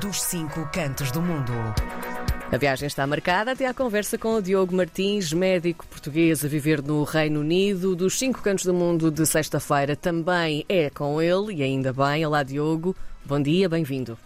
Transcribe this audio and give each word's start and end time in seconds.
dos 0.00 0.22
cinco 0.22 0.68
cantos 0.72 1.10
do 1.10 1.20
mundo. 1.20 1.52
A 2.50 2.56
viagem 2.56 2.86
está 2.86 3.06
marcada 3.06 3.52
até 3.52 3.66
à 3.66 3.74
conversa 3.74 4.16
com 4.16 4.34
o 4.34 4.42
Diogo 4.42 4.74
Martins, 4.74 5.32
médico 5.32 5.86
português 5.86 6.44
a 6.44 6.48
viver 6.48 6.82
no 6.82 7.02
Reino 7.04 7.40
Unido, 7.40 7.94
dos 7.94 8.18
cinco 8.18 8.40
cantos 8.40 8.64
do 8.64 8.74
mundo 8.74 9.10
de 9.10 9.26
sexta-feira. 9.26 9.94
Também 9.94 10.64
é 10.68 10.88
com 10.90 11.20
ele, 11.20 11.54
e 11.54 11.62
ainda 11.62 11.92
bem. 11.92 12.24
Olá, 12.24 12.42
Diogo. 12.42 12.96
Bom 13.24 13.40
dia, 13.40 13.68
bem-vindo. 13.68 14.18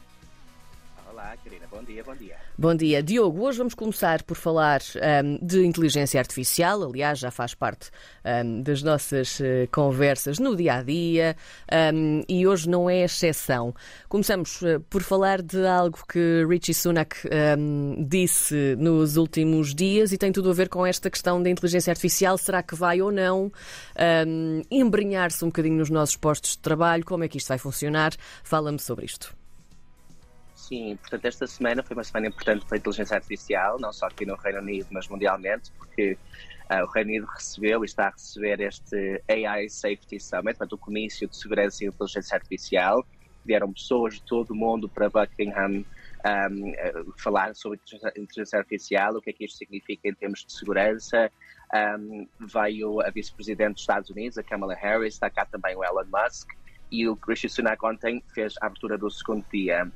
Bom 1.77 1.83
dia, 1.83 2.03
bom 2.03 2.17
dia. 2.17 2.37
Bom 2.57 2.75
dia. 2.75 3.03
Diogo, 3.03 3.45
hoje 3.45 3.59
vamos 3.59 3.75
começar 3.75 4.23
por 4.23 4.35
falar 4.35 4.81
um, 5.23 5.47
de 5.47 5.65
inteligência 5.65 6.19
artificial. 6.19 6.83
Aliás, 6.83 7.19
já 7.19 7.31
faz 7.31 7.55
parte 7.55 7.91
um, 8.25 8.63
das 8.63 8.83
nossas 8.83 9.41
uh, 9.41 9.69
conversas 9.71 10.39
no 10.39 10.57
dia 10.57 10.77
a 10.77 10.83
dia 10.83 11.37
um, 11.95 12.23
e 12.27 12.47
hoje 12.47 12.69
não 12.69 12.89
é 12.89 13.05
exceção. 13.05 13.75
Começamos 14.09 14.63
uh, 14.63 14.81
por 14.89 15.03
falar 15.03 15.43
de 15.43 15.67
algo 15.67 15.99
que 16.11 16.47
Richie 16.49 16.73
Sunak 16.73 17.17
disse 18.09 18.75
nos 18.79 19.17
últimos 19.19 19.75
dias 19.75 20.13
e 20.13 20.19
tem 20.19 20.33
tudo 20.33 20.51
a 20.51 20.55
ver 20.55 20.69
com 20.71 20.87
esta 20.87 21.11
questão 21.11 21.43
da 21.43 21.51
inteligência 21.51 21.91
artificial. 21.91 22.39
Será 22.39 22.63
que 22.63 22.75
vai 22.75 23.03
ou 23.03 23.13
não 23.13 23.53
embrenhar-se 24.71 25.45
um 25.45 25.49
bocadinho 25.49 25.77
nos 25.77 25.91
nossos 25.91 26.17
postos 26.17 26.53
de 26.53 26.59
trabalho? 26.59 27.05
Como 27.05 27.23
é 27.23 27.29
que 27.29 27.37
isto 27.37 27.49
vai 27.49 27.59
funcionar? 27.59 28.13
Fala-me 28.43 28.79
sobre 28.79 29.05
isto. 29.05 29.37
Sim, 30.57 30.97
portanto, 30.97 31.27
esta 31.27 31.47
semana 31.47 31.83
foi 31.83 31.95
uma 31.95 32.03
semana 32.03 32.29
importante 32.29 32.65
para 32.65 32.77
a 32.77 32.79
inteligência 32.79 33.15
artificial, 33.15 33.79
não 33.79 33.93
só 33.93 34.07
aqui 34.07 34.25
no 34.25 34.35
Reino 34.37 34.61
Unido, 34.61 34.89
mas 34.91 35.07
mundialmente, 35.07 35.71
porque 35.77 36.19
uh, 36.73 36.83
o 36.83 36.87
Reino 36.93 37.11
Unido 37.11 37.27
recebeu 37.27 37.83
e 37.83 37.85
está 37.85 38.07
a 38.07 38.11
receber 38.11 38.61
este 38.61 39.23
AI 39.29 39.69
Safety 39.69 40.19
Summit, 40.19 40.57
portanto, 40.57 40.73
o 40.73 40.79
Comício 40.79 41.29
de 41.29 41.37
Segurança 41.37 41.85
e 41.85 41.89
Inteligência 41.89 42.35
Artificial. 42.37 43.07
Vieram 43.45 43.71
pessoas 43.71 44.15
de 44.15 44.23
todo 44.23 44.53
o 44.53 44.55
mundo 44.57 44.89
para 44.89 45.11
Buckingham 45.11 45.85
um, 46.25 46.71
uh, 46.71 47.15
falar 47.19 47.55
sobre 47.55 47.79
inteligência 48.17 48.59
artificial, 48.59 49.15
o 49.15 49.21
que 49.21 49.29
é 49.29 49.33
que 49.35 49.45
isto 49.45 49.59
significa 49.59 50.09
em 50.09 50.15
termos 50.15 50.43
de 50.43 50.55
segurança. 50.55 51.31
Um, 52.01 52.27
veio 52.41 53.03
a 53.03 53.11
vice-presidente 53.11 53.75
dos 53.75 53.83
Estados 53.83 54.09
Unidos, 54.09 54.39
a 54.39 54.43
Kamala 54.43 54.75
Harris, 54.75 55.15
está 55.15 55.29
cá 55.29 55.45
também 55.45 55.77
o 55.77 55.85
Elon 55.85 56.07
Musk, 56.07 56.49
e 56.91 57.07
o 57.07 57.19
Rishi 57.29 57.47
Sunak 57.47 57.85
ontem 57.85 58.25
fez 58.35 58.55
a 58.63 58.67
abertura 58.67 58.97
do 58.97 59.11
segundo 59.11 59.45
dia. 59.53 59.87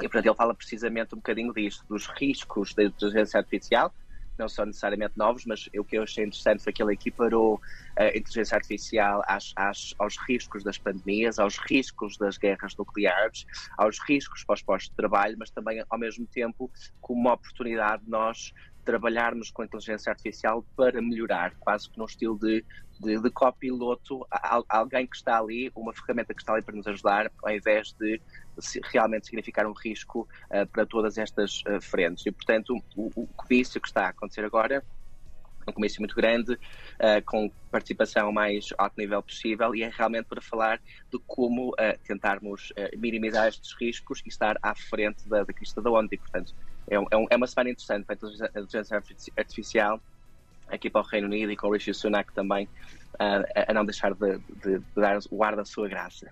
E, 0.00 0.08
portanto, 0.08 0.26
ele 0.26 0.34
fala 0.34 0.54
precisamente 0.54 1.14
um 1.14 1.18
bocadinho 1.18 1.52
disto, 1.52 1.84
dos 1.88 2.06
riscos 2.18 2.74
da 2.74 2.84
inteligência 2.84 3.38
artificial, 3.38 3.92
não 4.38 4.48
são 4.48 4.64
necessariamente 4.64 5.12
novos, 5.16 5.44
mas 5.44 5.68
o 5.76 5.84
que 5.84 5.98
eu 5.98 6.02
achei 6.02 6.24
interessante 6.24 6.64
foi 6.64 6.72
que 6.72 6.82
ele 6.82 6.94
equiparou 6.94 7.60
a 7.98 8.06
inteligência 8.08 8.56
artificial 8.56 9.22
às, 9.26 9.52
às, 9.54 9.94
aos 9.98 10.16
riscos 10.26 10.64
das 10.64 10.78
pandemias, 10.78 11.38
aos 11.38 11.58
riscos 11.58 12.16
das 12.18 12.38
guerras 12.38 12.72
nucleares, 12.78 13.44
aos 13.76 13.98
riscos 14.08 14.42
para 14.44 14.54
os 14.54 14.62
postos 14.62 14.90
de 14.90 14.96
trabalho, 14.96 15.36
mas 15.38 15.50
também, 15.50 15.84
ao 15.90 15.98
mesmo 15.98 16.26
tempo, 16.26 16.70
como 17.00 17.20
uma 17.20 17.34
oportunidade 17.34 18.02
de 18.02 18.10
nós 18.10 18.52
trabalharmos 18.90 19.52
com 19.52 19.62
a 19.62 19.64
inteligência 19.64 20.10
artificial 20.10 20.64
para 20.76 21.00
melhorar, 21.00 21.54
quase 21.60 21.88
que 21.88 21.96
no 21.96 22.06
estilo 22.06 22.36
de, 22.36 22.64
de, 22.98 23.22
de 23.22 23.30
copiloto, 23.30 24.26
alguém 24.68 25.06
que 25.06 25.16
está 25.16 25.38
ali, 25.38 25.70
uma 25.76 25.92
ferramenta 25.92 26.34
que 26.34 26.42
está 26.42 26.54
ali 26.54 26.62
para 26.62 26.74
nos 26.74 26.88
ajudar, 26.88 27.30
ao 27.40 27.52
invés 27.52 27.92
de 27.92 28.20
realmente 28.92 29.26
significar 29.26 29.64
um 29.64 29.72
risco 29.72 30.28
uh, 30.50 30.66
para 30.66 30.84
todas 30.84 31.18
estas 31.18 31.60
uh, 31.60 31.80
frentes. 31.80 32.26
E, 32.26 32.32
portanto, 32.32 32.76
o, 32.96 33.10
o 33.14 33.26
comício 33.28 33.80
que 33.80 33.86
está 33.86 34.06
a 34.06 34.08
acontecer 34.08 34.44
agora 34.44 34.82
um 35.68 35.72
comício 35.72 36.00
muito 36.00 36.16
grande, 36.16 36.54
uh, 36.54 37.24
com 37.24 37.48
participação 37.70 38.32
mais 38.32 38.70
alto 38.76 38.94
nível 38.98 39.22
possível, 39.22 39.74
e 39.74 39.82
é 39.82 39.88
realmente 39.88 40.26
para 40.26 40.40
falar 40.40 40.80
de 41.12 41.18
como 41.26 41.68
uh, 41.70 41.98
tentarmos 42.04 42.70
uh, 42.70 42.98
minimizar 42.98 43.46
estes 43.46 43.72
riscos 43.74 44.20
e 44.24 44.28
estar 44.28 44.58
à 44.62 44.74
frente 44.74 45.28
da, 45.28 45.44
da 45.44 45.52
crista 45.52 45.80
da 45.80 45.90
onda. 45.90 46.08
E, 46.12 46.18
portanto, 46.18 46.54
é, 46.90 46.98
um, 46.98 47.26
é, 47.30 47.36
uma 47.36 47.46
semana 47.46 47.70
interessante 47.70 48.04
para 48.04 48.16
a 48.54 48.60
inteligência 48.60 49.02
artificial 49.36 50.00
aqui 50.68 50.90
para 50.90 51.00
o 51.00 51.04
Reino 51.04 51.26
Unido 51.26 51.50
e 51.50 51.56
com 51.56 51.68
o 51.68 51.72
Rishi 51.72 51.92
Sunak 51.92 52.32
também, 52.32 52.68
a 53.18 53.74
não 53.74 53.84
deixar 53.84 54.14
de, 54.14 54.38
de, 54.38 54.78
de 54.78 54.84
dar 54.94 55.18
o 55.30 55.42
ar 55.42 55.56
da 55.56 55.64
sua 55.64 55.88
graça. 55.88 56.30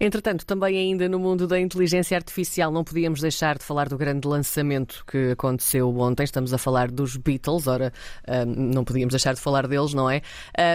Entretanto, 0.00 0.46
também 0.46 0.78
ainda 0.78 1.08
no 1.08 1.18
mundo 1.18 1.46
da 1.46 1.58
inteligência 1.58 2.16
artificial, 2.16 2.70
não 2.70 2.84
podíamos 2.84 3.20
deixar 3.20 3.58
de 3.58 3.64
falar 3.64 3.88
do 3.88 3.98
grande 3.98 4.28
lançamento 4.28 5.04
que 5.06 5.32
aconteceu 5.32 5.88
ontem. 5.98 6.22
Estamos 6.22 6.54
a 6.54 6.58
falar 6.58 6.90
dos 6.90 7.16
Beatles, 7.16 7.66
ora, 7.66 7.92
um, 8.28 8.72
não 8.74 8.84
podíamos 8.84 9.12
deixar 9.12 9.34
de 9.34 9.40
falar 9.40 9.66
deles, 9.66 9.92
não 9.94 10.08
é? 10.08 10.22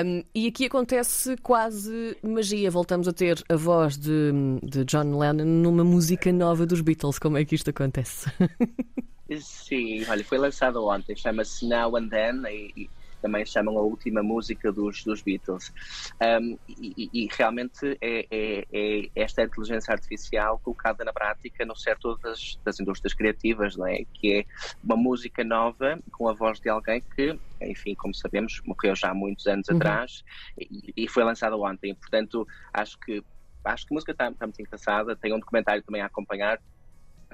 Um, 0.05 0.23
e 0.35 0.47
aqui 0.47 0.65
acontece 0.65 1.37
quase 1.37 2.17
magia. 2.21 2.69
Voltamos 2.69 3.07
a 3.07 3.13
ter 3.13 3.41
a 3.47 3.55
voz 3.55 3.97
de, 3.97 4.31
de 4.61 4.83
John 4.83 5.17
Lennon 5.17 5.45
numa 5.45 5.83
música 5.83 6.31
nova 6.31 6.65
dos 6.65 6.81
Beatles. 6.81 7.17
Como 7.17 7.37
é 7.37 7.45
que 7.45 7.55
isto 7.55 7.69
acontece? 7.69 8.29
Sim, 9.39 10.03
olha, 10.09 10.23
foi 10.23 10.37
lançado 10.37 10.85
ontem, 10.85 11.15
chama-se 11.15 11.65
Now 11.65 11.95
and 11.95 12.09
Then. 12.09 12.43
E 12.49 12.89
também 13.23 13.45
chamam 13.45 13.77
a 13.77 13.81
última 13.81 14.21
música 14.21 14.69
dos, 14.69 15.03
dos 15.05 15.21
Beatles. 15.21 15.73
Um, 16.21 16.57
e, 16.67 17.09
e, 17.13 17.27
realmente 17.31 17.97
é, 18.01 18.27
é, 18.29 18.67
é, 18.71 19.09
esta 19.15 19.43
inteligência 19.43 19.93
artificial 19.93 20.59
colocada 20.59 21.05
na 21.05 21.13
prática 21.13 21.65
no 21.65 21.75
setor 21.75 22.19
das, 22.19 22.59
das 22.65 22.81
indústrias 22.81 23.13
criativas, 23.13 23.77
não 23.77 23.87
é? 23.87 24.03
que 24.13 24.39
é 24.39 24.45
uma 24.83 24.97
música 24.97 25.41
nova 25.41 25.97
com 26.11 26.27
a 26.27 26.33
voz 26.33 26.59
de 26.59 26.67
alguém 26.67 27.01
que, 27.15 27.39
enfim, 27.61 27.95
como 27.95 28.13
sabemos, 28.13 28.61
morreu 28.65 28.93
já 28.93 29.11
há 29.11 29.13
muitos 29.13 29.47
anos 29.47 29.69
uhum. 29.69 29.77
atrás 29.77 30.23
e, 30.59 30.93
e 30.97 31.07
foi 31.07 31.23
lançada 31.23 31.55
ontem. 31.55 31.95
Portanto, 31.95 32.45
acho 32.73 32.99
que 32.99 33.23
acho 33.63 33.87
que 33.87 33.93
a 33.93 33.95
música 33.95 34.11
está, 34.11 34.29
está 34.29 34.45
muito 34.45 34.61
engraçada. 34.61 35.15
Tem 35.15 35.33
um 35.33 35.39
documentário 35.39 35.81
também 35.83 36.01
a 36.01 36.07
acompanhar 36.07 36.59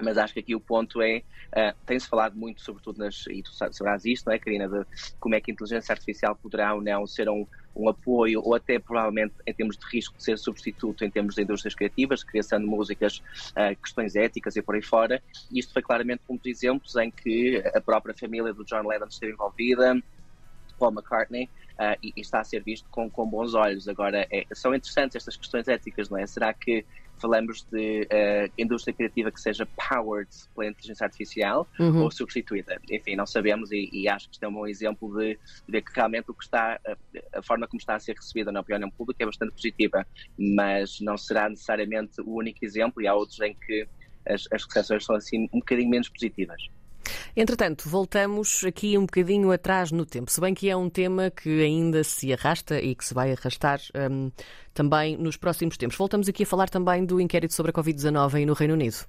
mas 0.02 0.18
acho 0.18 0.34
que 0.34 0.40
aqui 0.40 0.54
o 0.54 0.60
ponto 0.60 1.00
é, 1.02 1.22
uh, 1.48 1.76
tem-se 1.86 2.08
falado 2.08 2.36
muito, 2.36 2.60
sobretudo 2.60 2.98
nas, 2.98 3.26
e 3.26 3.42
tu 3.42 3.50
sabrás 3.72 4.04
isto, 4.04 4.26
não 4.26 4.32
é, 4.32 4.38
Karina, 4.38 4.68
de 4.68 4.84
como 5.18 5.34
é 5.34 5.40
que 5.40 5.50
a 5.50 5.54
inteligência 5.54 5.92
artificial 5.92 6.36
poderá 6.36 6.74
ou 6.74 6.82
não 6.82 7.06
ser 7.06 7.28
um, 7.28 7.46
um 7.74 7.88
apoio, 7.88 8.40
ou 8.42 8.54
até 8.54 8.78
provavelmente 8.78 9.34
em 9.46 9.54
termos 9.54 9.76
de 9.76 9.86
risco 9.86 10.16
de 10.16 10.24
ser 10.24 10.38
substituto 10.38 11.04
em 11.04 11.10
termos 11.10 11.34
de 11.34 11.42
indústrias 11.42 11.74
criativas, 11.74 12.24
criação 12.24 12.58
de 12.58 12.66
músicas, 12.66 13.18
uh, 13.50 13.76
questões 13.82 14.16
éticas 14.16 14.56
e 14.56 14.62
por 14.62 14.74
aí 14.74 14.82
fora. 14.82 15.22
E 15.50 15.58
isto 15.58 15.72
foi 15.72 15.82
claramente 15.82 16.22
um 16.28 16.36
dos 16.36 16.46
exemplos 16.46 16.96
em 16.96 17.10
que 17.10 17.62
a 17.74 17.80
própria 17.80 18.14
família 18.14 18.52
do 18.52 18.64
John 18.64 18.86
Lennon 18.86 19.06
esteve 19.06 19.32
envolvida, 19.32 20.00
Paul 20.78 20.92
McCartney, 20.92 21.44
uh, 21.80 21.96
e, 22.02 22.12
e, 22.16 22.20
está 22.20 22.40
a 22.40 22.44
ser 22.44 22.62
visto 22.62 22.88
com, 22.90 23.08
com 23.10 23.26
bons 23.26 23.54
olhos. 23.54 23.88
Agora, 23.88 24.26
é, 24.30 24.46
são 24.52 24.74
interessantes 24.74 25.16
estas 25.16 25.36
questões 25.36 25.68
éticas, 25.68 26.08
não 26.08 26.18
é? 26.18 26.26
Será 26.26 26.52
que 26.52 26.84
falamos 27.20 27.66
de 27.70 28.02
uh, 28.02 28.52
indústria 28.56 28.94
criativa 28.94 29.30
que 29.30 29.40
seja 29.40 29.66
powered 29.66 30.30
pela 30.54 30.68
inteligência 30.68 31.04
artificial 31.04 31.68
uhum. 31.78 32.04
ou 32.04 32.10
substituída. 32.10 32.80
Enfim, 32.90 33.16
não 33.16 33.26
sabemos 33.26 33.70
e, 33.70 33.88
e, 33.92 34.08
acho 34.08 34.28
que 34.28 34.34
isto 34.34 34.42
é 34.42 34.48
um 34.48 34.54
bom 34.54 34.66
exemplo 34.66 35.16
de, 35.18 35.38
de 35.68 35.82
que 35.82 35.92
realmente 35.94 36.30
o 36.30 36.34
que 36.34 36.44
está, 36.44 36.80
a, 36.86 37.38
a, 37.38 37.42
forma 37.42 37.66
como 37.66 37.78
está 37.78 37.94
a 37.94 38.00
ser 38.00 38.16
recebida 38.16 38.50
na 38.50 38.60
opinião 38.60 38.90
pública 38.90 39.22
é 39.22 39.26
bastante 39.26 39.52
positiva, 39.52 40.06
mas 40.38 41.00
não 41.00 41.16
será 41.16 41.48
necessariamente 41.48 42.20
o 42.20 42.34
único 42.34 42.64
exemplo 42.64 43.02
e 43.02 43.06
há 43.06 43.14
outros 43.14 43.40
em 43.40 43.54
que 43.54 43.86
as, 44.26 44.44
as 44.52 44.64
recepções 44.64 45.04
são 45.04 45.16
assim 45.16 45.48
um 45.52 45.58
bocadinho 45.58 45.90
menos 45.90 46.08
positivas. 46.08 46.62
Entretanto, 47.36 47.88
voltamos 47.88 48.64
aqui 48.64 48.96
um 48.96 49.02
bocadinho 49.02 49.50
atrás 49.52 49.90
no 49.92 50.04
tempo, 50.04 50.30
se 50.30 50.40
bem 50.40 50.54
que 50.54 50.68
é 50.68 50.76
um 50.76 50.90
tema 50.90 51.30
que 51.30 51.62
ainda 51.62 52.02
se 52.04 52.32
arrasta 52.32 52.80
e 52.80 52.94
que 52.94 53.04
se 53.04 53.14
vai 53.14 53.32
arrastar 53.32 53.80
um, 54.10 54.30
também 54.74 55.16
nos 55.16 55.36
próximos 55.36 55.76
tempos. 55.76 55.96
Voltamos 55.96 56.28
aqui 56.28 56.42
a 56.42 56.46
falar 56.46 56.68
também 56.68 57.04
do 57.04 57.20
inquérito 57.20 57.54
sobre 57.54 57.70
a 57.70 57.74
Covid-19 57.74 58.34
aí 58.34 58.46
no 58.46 58.54
Reino 58.54 58.74
Unido. 58.74 59.06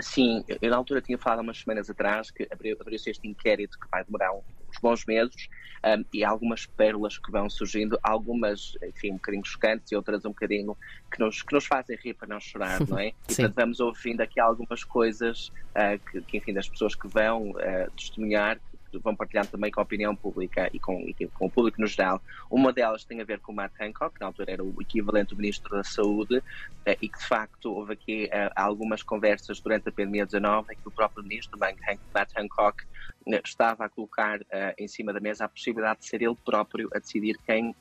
Sim, 0.00 0.42
eu 0.62 0.70
na 0.70 0.76
altura 0.76 1.00
tinha 1.02 1.18
falado 1.18 1.40
há 1.40 1.42
umas 1.42 1.58
semanas 1.58 1.90
atrás 1.90 2.30
que 2.30 2.48
abriu-se 2.50 3.10
este 3.10 3.28
inquérito 3.28 3.78
que 3.78 3.86
vai 3.90 4.04
demorar 4.04 4.32
bons 4.80 5.04
meses 5.06 5.48
um, 5.84 6.04
e 6.12 6.24
algumas 6.24 6.66
pérolas 6.66 7.18
que 7.18 7.30
vão 7.30 7.48
surgindo, 7.48 7.98
algumas, 8.02 8.76
enfim, 8.82 9.12
um 9.12 9.14
bocadinho 9.14 9.44
chocantes 9.44 9.90
e 9.90 9.96
outras 9.96 10.24
um 10.24 10.30
bocadinho 10.30 10.76
que 11.10 11.18
nos, 11.18 11.42
que 11.42 11.52
nos 11.54 11.66
fazem 11.66 11.96
rir 11.96 12.14
para 12.14 12.28
não 12.28 12.40
chorar, 12.40 12.80
não 12.86 12.98
é? 12.98 13.08
E 13.08 13.12
portanto 13.26 13.54
vamos 13.54 13.80
ouvindo 13.80 14.20
aqui 14.20 14.38
algumas 14.38 14.84
coisas 14.84 15.48
uh, 15.48 15.98
que, 16.10 16.20
que, 16.22 16.38
enfim, 16.38 16.52
das 16.52 16.68
pessoas 16.68 16.94
que 16.94 17.08
vão 17.08 17.50
uh, 17.50 17.90
testemunhar 17.96 18.60
vão 18.98 19.14
partilhando 19.14 19.48
também 19.48 19.70
com 19.70 19.80
a 19.80 19.82
opinião 19.82 20.14
pública 20.14 20.68
e 20.72 20.78
com, 20.78 21.00
e 21.00 21.14
com, 21.28 21.46
o 21.46 21.50
público 21.50 21.80
no 21.80 21.86
geral. 21.86 22.20
Uma 22.50 22.72
delas 22.72 23.04
tem 23.04 23.20
a 23.20 23.24
ver 23.24 23.40
com 23.40 23.52
o 23.52 23.54
Matt 23.54 23.72
Hancock, 23.80 24.14
que 24.14 24.20
na 24.20 24.26
altura 24.26 24.52
era 24.52 24.64
o 24.64 24.74
equivalente 24.80 25.34
do 25.34 25.36
Ministro 25.36 25.76
da 25.76 25.84
Saúde, 25.84 26.42
eh, 26.84 26.96
e 27.00 27.08
que 27.08 27.18
de 27.18 27.26
facto 27.26 27.72
houve 27.72 27.92
aqui 27.92 28.28
eh, 28.30 28.50
algumas 28.56 29.02
conversas 29.02 29.60
durante 29.60 29.88
a 29.88 29.92
pandemia 29.92 30.26
19 30.26 30.72
em 30.72 30.76
que 30.76 30.88
o 30.88 30.90
próprio 30.90 31.22
Ministro, 31.22 31.58
Matt 31.58 32.30
Hancock, 32.36 32.84
eh, 33.28 33.40
estava 33.44 33.84
a 33.84 33.88
colocar 33.88 34.40
em 34.78 34.88
cima 34.88 35.12
da 35.12 35.20
mesa 35.20 35.44
a 35.44 35.48
possibilidade 35.48 36.00
de 36.00 36.06
ser 36.06 36.22
ele 36.22 36.36
próprio 36.44 36.88
a 36.94 36.98
decidir 36.98 37.38
quem 37.46 37.74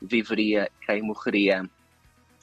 viveria, 0.00 0.70
quem 0.86 1.02
morreria 1.02 1.68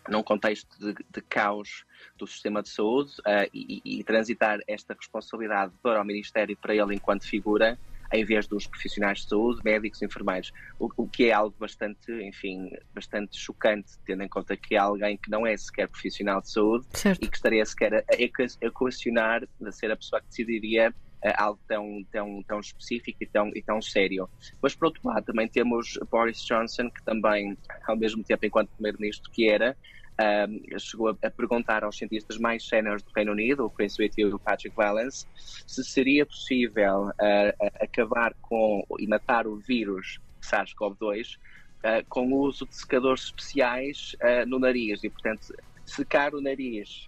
num 0.09 0.23
contexto 0.23 0.69
de, 0.79 0.93
de, 0.93 1.21
caos 1.21 1.85
do 2.17 2.25
sistema 2.25 2.61
de 2.61 2.69
saúde 2.69 3.11
uh, 3.19 3.49
e, 3.53 3.81
e, 3.83 4.03
transitar 4.03 4.59
esta 4.67 4.93
responsabilidade 4.93 5.73
para 5.81 6.01
o 6.01 6.05
Ministério 6.05 6.55
para 6.57 6.75
ele 6.75 6.95
enquanto 6.95 7.27
figura 7.27 7.77
em 8.11 8.25
vez 8.25 8.47
dos 8.47 8.67
profissionais 8.67 9.19
de 9.19 9.29
saúde, 9.29 9.61
médicos, 9.63 10.01
enfermeiros, 10.01 10.51
o, 10.79 10.89
o 10.97 11.07
que 11.07 11.25
é 11.25 11.33
algo 11.33 11.55
bastante, 11.59 12.11
enfim, 12.23 12.71
bastante 12.93 13.37
chocante, 13.37 13.93
tendo 14.05 14.23
em 14.23 14.27
conta 14.27 14.55
que 14.55 14.75
há 14.75 14.83
alguém 14.83 15.17
que 15.17 15.29
não 15.29 15.45
é 15.45 15.55
sequer 15.57 15.87
profissional 15.87 16.41
de 16.41 16.51
saúde 16.51 16.85
certo. 16.93 17.23
e 17.23 17.27
que 17.27 17.35
estaria 17.35 17.65
sequer 17.65 17.95
a, 17.95 17.97
a, 17.97 18.67
a 18.67 18.71
questionar 18.71 19.43
a 19.65 19.71
ser 19.71 19.91
a 19.91 19.97
pessoa 19.97 20.21
que 20.21 20.27
decidiria 20.27 20.89
uh, 20.89 21.33
algo 21.37 21.59
tão, 21.67 22.05
tão, 22.11 22.43
tão 22.43 22.59
específico 22.59 23.17
e 23.21 23.25
tão, 23.25 23.49
e 23.55 23.61
tão 23.61 23.81
sério. 23.81 24.29
Mas, 24.61 24.75
por 24.75 24.85
outro 24.85 25.01
lado, 25.07 25.25
também 25.25 25.47
temos 25.47 25.99
Boris 26.09 26.41
Johnson, 26.43 26.89
que 26.89 27.03
também, 27.03 27.57
ao 27.85 27.97
mesmo 27.97 28.23
tempo, 28.23 28.45
enquanto 28.45 28.69
primeiro-ministro 28.69 29.29
que 29.31 29.49
era, 29.49 29.75
um, 30.19 30.79
chegou 30.79 31.09
a, 31.09 31.27
a, 31.27 31.29
perguntar 31.29 31.83
aos 31.83 31.97
cientistas 31.97 32.37
mais 32.37 32.67
séniores 32.67 33.03
do 33.03 33.11
Reino 33.15 33.31
Unido, 33.31 33.65
o 33.65 33.69
Chris 33.69 33.97
Whitty 33.97 34.21
e 34.21 34.25
o 34.25 34.39
Patrick 34.39 34.75
Valence, 34.75 35.25
se 35.35 35.83
seria 35.83 36.25
possível 36.25 37.09
uh, 37.09 37.71
acabar 37.81 38.33
com 38.41 38.83
e 38.99 39.07
matar 39.07 39.45
o 39.47 39.57
vírus 39.57 40.19
SARS-CoV-2 40.41 41.35
uh, 41.35 42.05
com 42.09 42.31
o 42.31 42.39
uso 42.41 42.65
de 42.65 42.75
secadores 42.75 43.25
especiais 43.25 44.15
uh, 44.21 44.47
no 44.47 44.59
nariz 44.59 45.03
e, 45.03 45.09
portanto, 45.09 45.53
secar 45.85 46.33
o 46.33 46.41
nariz. 46.41 47.07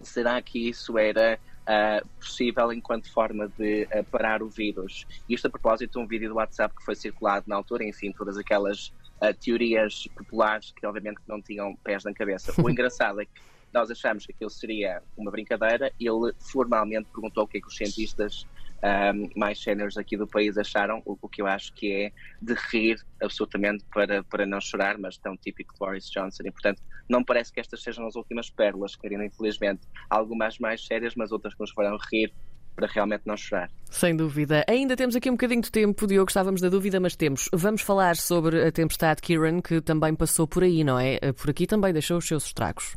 Será 0.00 0.42
que 0.42 0.68
isso 0.68 0.98
era 0.98 1.38
uh, 1.62 2.06
possível 2.18 2.72
enquanto 2.72 3.10
forma 3.10 3.48
de 3.56 3.84
uh, 3.84 4.04
parar 4.04 4.42
o 4.42 4.48
vírus? 4.48 5.06
Isto 5.28 5.46
a 5.46 5.50
propósito 5.50 5.92
de 5.92 5.98
um 5.98 6.06
vídeo 6.06 6.28
do 6.28 6.34
WhatsApp 6.36 6.74
que 6.76 6.84
foi 6.84 6.94
circulado 6.94 7.46
na 7.48 7.56
altura, 7.56 7.84
enfim, 7.84 8.12
todas 8.12 8.36
aquelas 8.36 8.92
uh, 9.20 9.34
teorias 9.34 10.06
populares 10.16 10.72
que 10.72 10.86
obviamente 10.86 11.20
não 11.26 11.40
tinham 11.40 11.74
pés 11.76 12.04
na 12.04 12.12
cabeça. 12.12 12.52
O 12.60 12.68
engraçado 12.70 13.20
é 13.20 13.24
que 13.24 13.32
nós 13.72 13.90
achamos 13.90 14.24
que 14.24 14.32
aquilo 14.32 14.50
seria 14.50 15.02
uma 15.16 15.30
brincadeira, 15.30 15.92
ele 16.00 16.32
formalmente 16.38 17.08
perguntou 17.12 17.44
o 17.44 17.46
que 17.46 17.58
é 17.58 17.60
que 17.60 17.66
os 17.66 17.76
cientistas 17.76 18.46
um, 18.82 19.30
mais 19.38 19.60
séniores 19.62 19.96
aqui 19.96 20.16
do 20.16 20.26
país 20.26 20.56
acharam, 20.56 21.02
o, 21.04 21.16
o, 21.20 21.28
que 21.28 21.42
eu 21.42 21.46
acho 21.46 21.72
que 21.72 21.92
é 21.92 22.12
de 22.40 22.54
rir 22.70 22.98
absolutamente 23.22 23.84
para, 23.92 24.22
para 24.24 24.46
não 24.46 24.60
chorar, 24.60 24.98
mas 24.98 25.16
tão 25.16 25.36
típico 25.36 25.72
de 25.74 25.78
Boris 25.78 26.10
Johnson. 26.10 26.42
E, 26.44 26.50
portanto, 26.50 26.82
não 27.08 27.24
parece 27.24 27.52
que 27.52 27.60
estas 27.60 27.82
sejam 27.82 28.06
as 28.06 28.16
últimas 28.16 28.50
pérolas, 28.50 28.94
Karina, 28.96 29.24
infelizmente. 29.24 29.82
Algumas 30.10 30.58
mais 30.58 30.84
sérias, 30.84 31.14
mas 31.14 31.32
outras 31.32 31.54
que 31.54 31.60
nos 31.60 31.70
farão 31.70 31.96
rir 32.12 32.32
para 32.76 32.86
realmente 32.86 33.22
não 33.24 33.36
chorar. 33.36 33.70
Sem 33.90 34.14
dúvida. 34.14 34.64
Ainda 34.68 34.94
temos 34.94 35.16
aqui 35.16 35.30
um 35.30 35.32
bocadinho 35.32 35.62
de 35.62 35.70
tempo, 35.70 36.06
Diogo, 36.06 36.28
estávamos 36.28 36.60
na 36.60 36.68
dúvida, 36.68 37.00
mas 37.00 37.16
temos. 37.16 37.48
Vamos 37.52 37.80
falar 37.80 38.16
sobre 38.16 38.64
a 38.66 38.70
tempestade 38.70 39.22
Kieran, 39.22 39.62
que 39.62 39.80
também 39.80 40.14
passou 40.14 40.46
por 40.46 40.62
aí, 40.62 40.84
não 40.84 40.98
é? 40.98 41.18
Por 41.32 41.50
aqui 41.50 41.66
também 41.66 41.92
deixou 41.92 42.18
os 42.18 42.28
seus 42.28 42.44
estragos. 42.44 42.94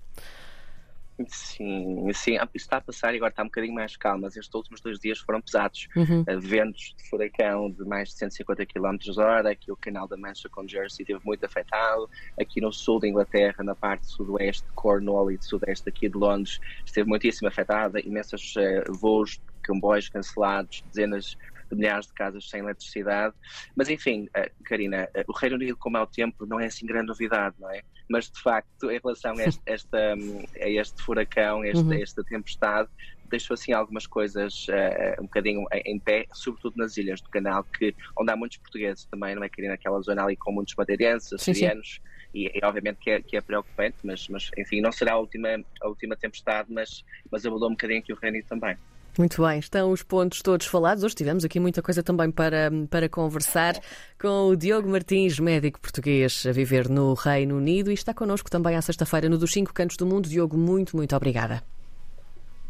Sim, 1.27 2.12
sim, 2.13 2.38
está 2.56 2.77
a 2.77 2.81
passar 2.81 3.13
e 3.13 3.18
agora 3.18 3.31
está 3.31 3.44
um 3.44 3.48
bocadinho 3.48 3.74
mais 3.74 3.98
calmo, 3.98 4.21
mas 4.21 4.38
estes 4.38 4.54
últimos 4.54 4.80
dois 4.81 5.00
dias 5.00 5.19
foram 5.19 5.42
pesados. 5.42 5.88
Uhum. 5.95 6.21
Uh, 6.21 6.39
ventos 6.39 6.95
de 6.98 7.10
furacão 7.10 7.69
de 7.69 7.83
mais 7.83 8.10
de 8.10 8.16
150 8.16 8.66
km 8.66 8.98
hora, 9.18 9.51
aqui 9.51 9.71
o 9.71 9.75
canal 9.75 10.07
da 10.07 10.16
Mancha 10.16 10.48
com 10.50 10.68
Jersey 10.68 11.06
teve 11.06 11.19
muito 11.25 11.44
afetado, 11.45 12.10
aqui 12.39 12.62
no 12.62 12.71
sul 12.71 13.00
da 13.00 13.07
Inglaterra, 13.07 13.63
na 13.63 13.75
parte 13.75 14.07
sudoeste 14.07 14.66
de 14.66 14.74
Cornwall 14.74 15.31
e 15.31 15.38
de 15.38 15.45
sudeste 15.45 15.89
aqui 15.89 16.07
de 16.07 16.18
Londres, 16.18 16.60
esteve 16.86 17.07
muitíssimo 17.10 17.48
afetada, 17.48 18.00
imensos 18.00 18.56
uh, 18.56 18.94
voos, 18.94 19.42
comboios 19.66 20.10
cancelados, 20.10 20.83
dezenas 20.88 21.36
de 21.69 21.75
milhares 21.75 22.07
de 22.07 22.13
casas 22.13 22.50
sem 22.50 22.62
eletricidade. 22.62 23.36
Mas 23.75 23.89
enfim, 23.89 24.27
uh, 24.38 24.63
Karina, 24.63 25.07
uh, 25.16 25.24
o 25.27 25.33
Reino 25.33 25.56
Unido, 25.56 25.77
como 25.77 25.98
é 25.98 26.01
o 26.01 26.07
tempo, 26.07 26.45
não 26.45 26.60
é 26.60 26.66
assim 26.66 26.86
grande 26.86 27.07
novidade, 27.07 27.56
não 27.60 27.69
é? 27.71 27.81
Mas 28.10 28.30
de 28.30 28.42
facto, 28.42 28.89
em 28.89 29.00
relação 29.00 29.38
a 29.38 29.44
este, 29.44 29.62
esta, 29.66 30.13
a 30.62 30.69
este 30.69 31.01
furacão, 31.04 31.63
este, 31.63 31.83
uhum. 31.83 31.94
esta 31.94 32.24
tempestade, 32.24 32.89
deixou 33.30 33.54
assim 33.54 33.71
algumas 33.71 34.07
coisas 34.07 34.68
uh, 34.68 35.21
um 35.21 35.25
bocadinho 35.25 35.66
em 35.86 36.00
pé, 36.00 36.25
sobretudo 36.33 36.75
nas 36.77 36.98
ilhas 36.98 37.21
do 37.21 37.30
canal, 37.30 37.63
que, 37.63 37.95
onde 38.18 38.31
há 38.31 38.36
muitos 38.36 38.57
portugueses 38.57 39.06
também, 39.06 39.36
não 39.36 39.44
é, 39.44 39.50
Karina? 39.50 39.75
Aquela 39.75 40.01
zona 40.01 40.24
ali 40.24 40.36
com 40.36 40.51
muitos 40.51 40.74
madeirenses, 40.75 41.31
açorianos. 41.33 42.01
E, 42.33 42.45
e, 42.54 42.60
obviamente 42.63 42.98
que 42.98 43.10
é, 43.10 43.21
que 43.21 43.38
é 43.38 43.42
preocupante, 43.42 43.98
mas, 44.04 44.27
mas 44.27 44.51
enfim, 44.57 44.81
não 44.81 44.92
será 44.92 45.13
a 45.13 45.18
última, 45.18 45.50
a 45.81 45.88
última 45.88 46.16
tempestade, 46.16 46.71
mas, 46.71 47.04
mas 47.31 47.45
abordou 47.45 47.69
um 47.69 47.74
bocadinho 47.74 48.00
aqui 48.00 48.13
o 48.13 48.16
Reino 48.16 48.38
Unido 48.38 48.48
também. 48.48 48.77
Muito 49.17 49.45
bem, 49.45 49.59
estão 49.59 49.91
os 49.91 50.01
pontos 50.01 50.41
todos 50.41 50.65
falados. 50.65 51.03
Hoje 51.03 51.15
tivemos 51.15 51.44
aqui 51.44 51.59
muita 51.59 51.81
coisa 51.81 52.01
também 52.01 52.31
para, 52.31 52.71
para 52.89 53.09
conversar 53.09 53.75
com 54.19 54.47
o 54.47 54.56
Diogo 54.56 54.88
Martins, 54.88 55.39
médico 55.39 55.79
português 55.79 56.45
a 56.47 56.51
viver 56.51 56.88
no 56.88 57.13
Reino 57.13 57.57
Unido 57.57 57.91
e 57.91 57.94
está 57.94 58.13
connosco 58.13 58.50
também 58.50 58.75
à 58.75 58.81
sexta-feira 58.81 59.27
no 59.27 59.38
dos 59.38 59.51
Cinco 59.51 59.73
Cantos 59.73 59.97
do 59.97 60.06
Mundo. 60.06 60.29
Diogo, 60.29 60.57
muito, 60.57 60.95
muito 60.95 61.15
obrigada. 61.15 61.61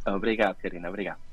Obrigado, 0.07 0.55
Karina. 0.57 0.89
Obrigado. 0.89 1.19